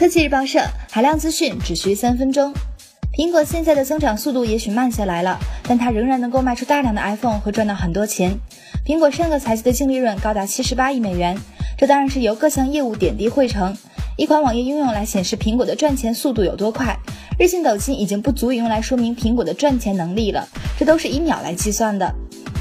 [0.00, 0.58] 科技日报社
[0.90, 2.54] 海量资讯只需三分钟。
[3.12, 8.34] 苹果现在的增长速度也许慢下来了，但它仍然能够卖出大量的 iPhone 和赚到很多钱。
[8.82, 11.36] 苹果上个财季的净利润高达七十八亿美元，
[11.76, 13.76] 这当然是由各项业务点滴汇成。
[14.16, 16.96] 一款网页应用来显示苹果的赚钱速度有多快，
[17.38, 20.48] 日进斗金已经不足以用来说明苹果的赚钱能力了，
[20.78, 22.10] 这都是以秒来计算的。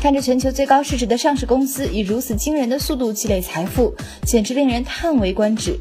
[0.02, 5.80] 看着全球最高市值的上市公司以如此惊人的速度积累财富，简直令人叹为观止。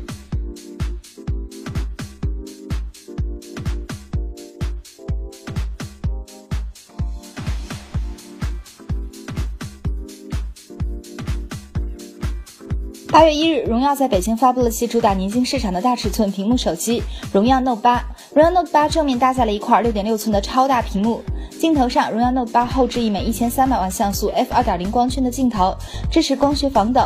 [13.10, 18.04] 八月一日，荣耀在北京发布了其主打年轻市场的大尺寸屏幕手机荣耀 Note 八。
[18.34, 21.23] 荣耀 Note 八正面搭载了一块六点六寸的超大屏幕，
[21.59, 25.74] 镜头上，荣耀 Note 八后置一枚一千三百万像素 f 二点零光圈的镜头，
[26.10, 27.00] 支持光学防抖，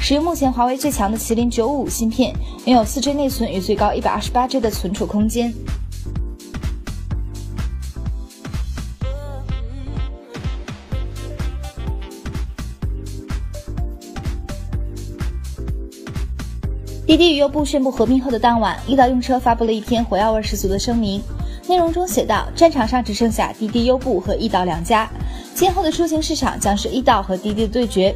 [0.00, 2.32] 使用目前华为最强的麒麟九五五芯片，
[2.66, 5.52] 拥有四 G 内存与最高一百二十八 G 的存储空间。
[17.08, 21.22] 滴滴与优步宣布合并后的当晚，易到用车发布了一篇火药味十足的声明，
[21.66, 25.08] 内容中写道：“战场上只剩下滴滴、优步和易到两家，
[25.54, 28.14] 今后的出行市场将是易到和滴滴的对决，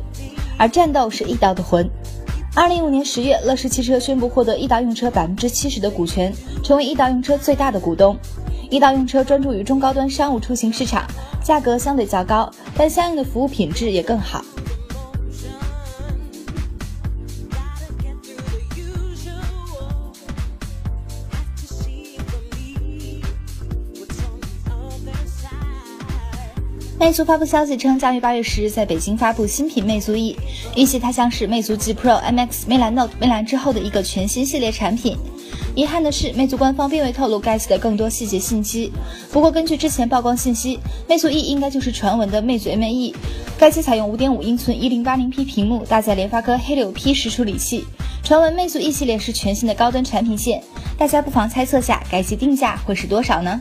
[0.58, 1.88] 而战斗是易到的魂。”
[2.54, 6.30] 二零一五年十月，乐视汽车宣布获得易到用车百分之七十的股权，
[6.62, 8.14] 成为易到用车最大的股东。
[8.68, 11.06] 易到用车专注于中高端商务出行市场，
[11.42, 14.44] 价格相对较高，但相应的服务品质也更好。
[27.02, 30.36] 魅族发布消息称，将于八月十日在北京发布新品魅族 E，
[30.76, 35.16] 预计它将是魅族 G Pro、MX、魅蓝 Note、魅蓝之后的一个全新系列产品。
[35.74, 38.92] 遗憾的是，魅族官方并未透露该机的更多细节信息。
[39.32, 43.12] 不过，根据之前曝光信息，魅族 E 应该就是传闻的魅族 ME。
[43.58, 47.84] 该机采用五点五英寸一零八零 P 屏幕，搭载联发科 Helio P 十处理器。
[48.22, 50.62] 传闻魅族 E 系列是全新的高端产品线，
[50.96, 53.60] 大家不妨猜测下该机定价会是多少呢？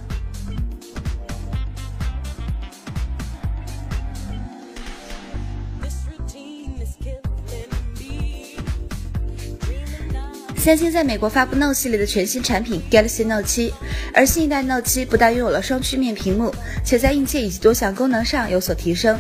[10.63, 13.72] 三星在美国发布 Note 系列的全新产品 Galaxy Note 7，
[14.13, 16.53] 而新一代 Note 7不但拥有了双曲面屏幕，
[16.85, 19.17] 且在硬件以及多项功能上有所提升。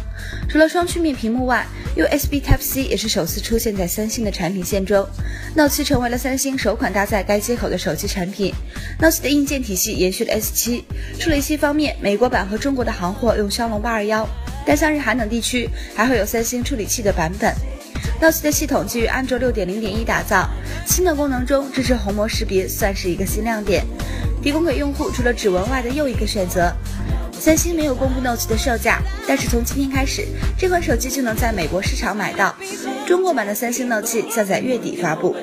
[0.47, 1.65] 除了双曲面屏幕外
[1.95, 5.03] ，USB Type-C 也是首次出现在三星的产品线中。
[5.55, 8.53] Note 7成为了三星首款搭载该接口的手机产品。
[8.99, 10.83] Note 7的硬件体系延续了 S7。
[11.17, 14.29] 处理器方面，美国版和中国的行货用骁龙八二幺，
[14.63, 17.51] 但像日韩等地区还会有三星处理器的版本。
[18.21, 20.47] Note 7的系统基于安卓六点零点一打造，
[20.85, 23.83] 新的功能中支持虹膜识别，算是一个新亮点，
[24.43, 26.71] 提供给用户除了指纹外的又一个选择。
[27.33, 32.55] 三星没有公布 Note 7的售价，但是从今天开始，这款手机就能在美国市场买到。
[33.07, 35.35] 中国版的三星 Note 7将在月底发布。